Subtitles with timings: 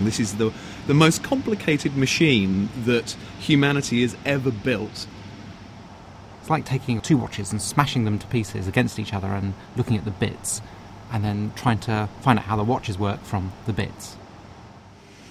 [0.00, 0.52] This is the,
[0.86, 5.06] the most complicated machine that humanity has ever built.
[6.40, 9.96] It's like taking two watches and smashing them to pieces against each other and looking
[9.96, 10.62] at the bits
[11.12, 14.16] and then trying to find out how the watches work from the bits.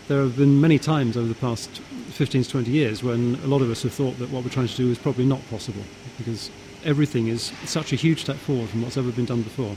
[0.07, 3.61] There have been many times over the past 15 to 20 years when a lot
[3.61, 5.83] of us have thought that what we're trying to do is probably not possible
[6.17, 6.49] because
[6.83, 9.75] everything is such a huge step forward from what's ever been done before.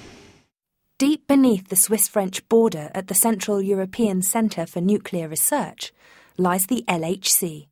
[1.03, 5.93] Deep beneath the Swiss French border at the Central European Centre for Nuclear Research
[6.39, 7.67] lies the LHC,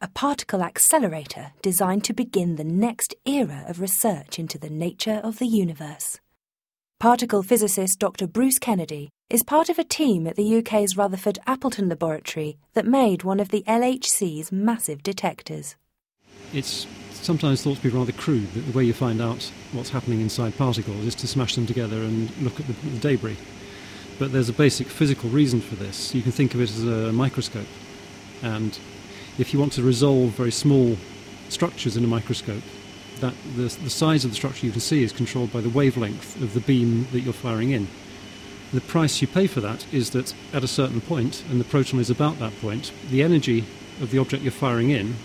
[0.00, 5.40] a particle accelerator designed to begin the next era of research into the nature of
[5.40, 6.20] the universe.
[7.00, 8.28] Particle physicist Dr.
[8.28, 13.24] Bruce Kennedy is part of a team at the UK's Rutherford Appleton Laboratory that made
[13.24, 15.74] one of the LHC's massive detectors.
[16.52, 16.86] It's
[17.22, 20.56] sometimes thought to be rather crude that the way you find out what's happening inside
[20.56, 23.36] particles is to smash them together and look at the, the debris.
[24.18, 26.14] But there's a basic physical reason for this.
[26.14, 27.66] You can think of it as a microscope.
[28.42, 28.78] And
[29.38, 30.96] if you want to resolve very small
[31.48, 32.62] structures in a microscope,
[33.20, 36.40] that the, the size of the structure you can see is controlled by the wavelength
[36.42, 37.88] of the beam that you're firing in.
[38.72, 42.00] The price you pay for that is that at a certain point, and the proton
[42.00, 43.64] is about that point, the energy
[44.00, 45.16] of the object you're firing in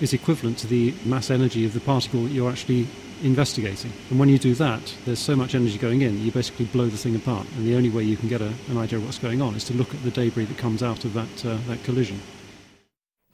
[0.00, 2.88] is equivalent to the mass energy of the particle that you're actually
[3.22, 3.92] investigating.
[4.10, 6.86] And when you do that, there's so much energy going in, that you basically blow
[6.86, 7.46] the thing apart.
[7.56, 9.64] And the only way you can get a, an idea of what's going on is
[9.64, 12.20] to look at the debris that comes out of that, uh, that collision.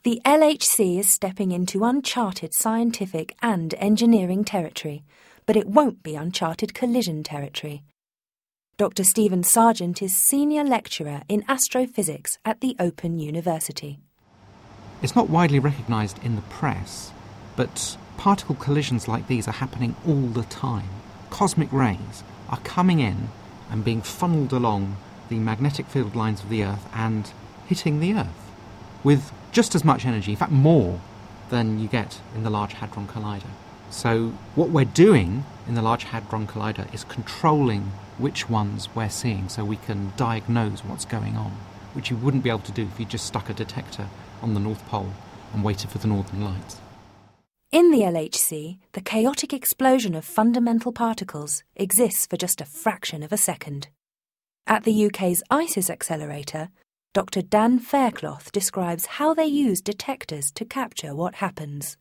[0.05, 5.05] The LHC is stepping into uncharted scientific and engineering territory,
[5.45, 7.83] but it won't be uncharted collision territory.
[8.77, 9.03] Dr.
[9.03, 13.99] Stephen Serjeant is Senior Lecturer in Astrophysics at the Open University.
[15.01, 17.13] It's not widely recognised in the press,
[17.55, 20.89] but particle collisions like these are happening all the time.
[21.31, 23.29] Cosmic rays are coming in
[23.71, 24.97] and being funneled along
[25.29, 27.33] the magnetic field lines of the Earth and
[27.69, 28.51] hitting the Earth
[29.05, 30.99] with just as much energy, in fact, more
[31.49, 33.51] than you get in the Large Hadron Collider.
[33.91, 39.49] So, what we're doing in the Large Hadron Collider is controlling which ones we're seeing
[39.49, 41.53] so we can diagnose what's going on,
[41.93, 44.09] which you wouldn't be able to do if you just stuck a detector
[44.43, 45.13] on the North Pole
[45.53, 46.81] and waited for the Northern Lights.
[47.71, 53.33] In the LHC, the chaotic explosion of fundamental particles exists for just a fraction of
[53.33, 53.89] a second.
[54.67, 56.71] At the UK's ISIS accelerator,
[57.15, 57.43] Dr.
[57.43, 61.97] Dan Faircloth describes how they use detectors to capture what happens.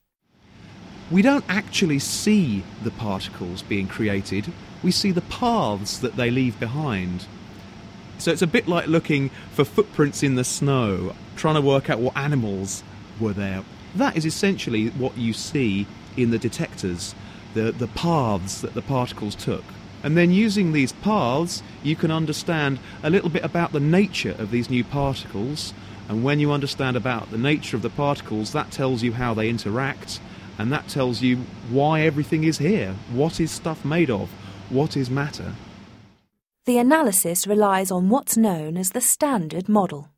[1.09, 4.51] We don't actually see the particles being created,
[4.83, 7.25] we see the paths that they leave behind.
[8.17, 11.99] So it's a bit like looking for footprints in the snow, trying to work out
[11.99, 12.83] what animals
[13.19, 13.63] were there.
[13.95, 17.13] That is essentially what you see in the detectors,
[17.53, 19.63] the, the paths that the particles took.
[20.03, 24.51] And then using these paths, you can understand a little bit about the nature of
[24.51, 25.73] these new particles.
[26.09, 29.49] And when you understand about the nature of the particles, that tells you how they
[29.49, 30.19] interact,
[30.57, 31.37] and that tells you
[31.69, 32.95] why everything is here.
[33.11, 34.29] What is stuff made of?
[34.69, 35.53] What is matter?
[36.67, 40.09] The analysis relies on what's known as the Standard Model.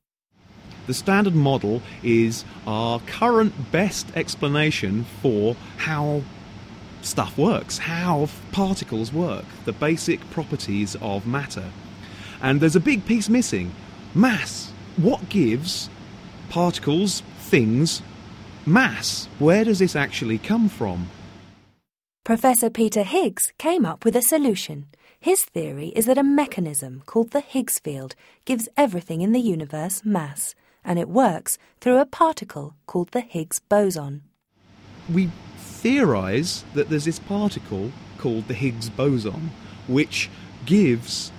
[0.88, 6.24] The Standard Model is our current best explanation for how
[7.04, 11.70] stuff works, how particles work, the basic properties of matter.
[12.42, 13.72] And there's a big piece missing
[14.16, 14.72] mass.
[14.98, 15.88] What gives
[16.50, 18.02] particles, things,
[18.66, 19.30] mass?
[19.38, 21.12] Where does this actually come from?
[22.30, 24.86] Professor Peter Higgs came up with a solution.
[25.20, 28.14] His theory is that a mechanism called the Higgs field
[28.46, 30.54] gives everything in the universe mass,
[30.86, 34.22] and it works through a particle called the Higgs boson.
[35.12, 39.50] We theorize that there's this particle called the Higgs boson,
[39.88, 40.30] which
[40.68, 41.32] gives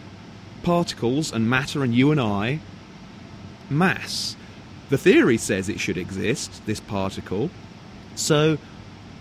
[0.64, 2.58] particles and matter and you and I
[3.70, 4.34] mass.
[4.88, 7.48] The theory says it should exist, this particle,
[8.16, 8.58] so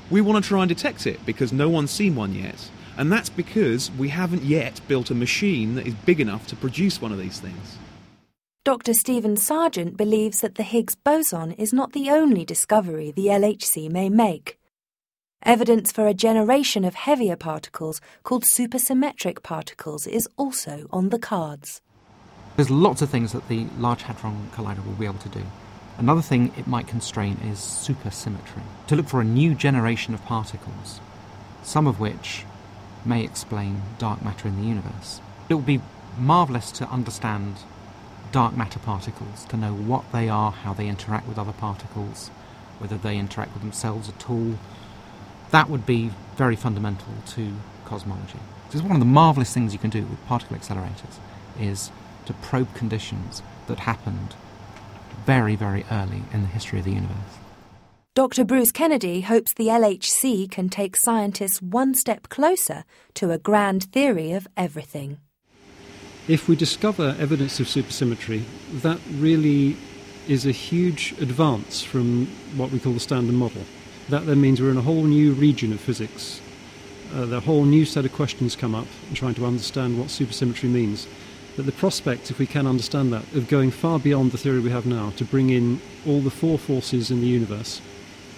[0.10, 2.70] we want to try and detect it because no one's seen one yet.
[2.98, 7.02] And that's because we haven't yet built a machine that is big enough to produce
[7.02, 7.78] one of these things.
[8.66, 8.94] Dr.
[8.94, 14.10] Stephen Serjeant believes that the Higgs boson is not the only discovery the LHC may
[14.10, 14.60] make.
[15.44, 21.82] Evidence for a generation of heavier particles called supersymmetric particles is also on the cards.
[22.58, 25.42] There's lots of things that the Large Hadron Collider will be able to do.
[26.00, 31.02] Another thing it might constrain is supersymmetry, to look for a new generation of particles,
[31.62, 32.46] some of which
[33.04, 35.20] may explain dark matter in the universe.
[35.50, 35.82] It will be
[36.18, 37.58] marvellous to understand
[38.32, 42.30] dark matter particles, to know what they are, how they interact with other particles,
[42.78, 44.58] whether they interact with themselves at all,
[45.52, 48.40] that would be very fundamental to cosmology.
[48.68, 51.18] This is one of the marvellous things you can do with particle accelerators
[51.60, 51.92] is
[52.26, 54.36] to probe conditions that happened
[55.26, 57.38] very, very early in the history of the universe.
[58.16, 58.44] Dr.
[58.44, 62.84] Bruce Kennedy hopes the LHC can take scientists one step closer
[63.14, 65.20] to a grand theory of everything.
[66.28, 68.44] If we discover evidence of supersymmetry,
[68.82, 69.78] that really
[70.28, 73.64] is a huge advance from what we call the standard model.
[74.10, 76.42] That then means we're in a whole new region of physics.
[77.14, 80.70] Uh, the whole new set of questions come up in trying to understand what supersymmetry
[80.70, 81.08] means.
[81.60, 84.70] But the prospect, if we can understand that, of going far beyond the theory we
[84.70, 87.82] have now to bring in all the four forces in the universe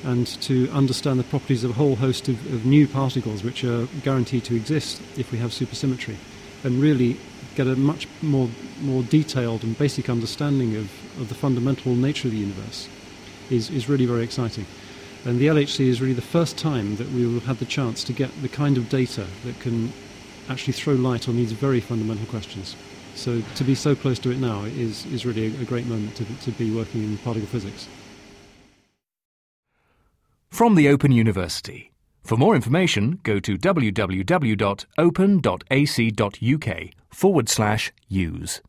[0.04, 3.86] and to understand the properties of a whole host of, of new particles which are
[4.04, 6.16] guaranteed to exist if we have supersymmetry,
[6.64, 7.16] and really
[7.54, 8.50] get a much more,
[8.82, 10.90] more detailed and basic understanding of,
[11.22, 12.90] of the fundamental nature of the universe
[13.52, 14.66] is, is really very exciting.
[15.26, 18.04] And the LHC is really the first time that we will have had the chance
[18.06, 19.94] to get the kind of data that can
[20.50, 22.76] actually throw light on these very fundamental questions.
[23.16, 26.16] So to be so close to it now is, is really a, a great moment
[26.16, 27.88] to, to be working in particle physics.
[30.50, 31.92] From the Open University.
[32.24, 34.30] For more information, go to www.open.ac.uk
[37.10, 38.62] forward slash use.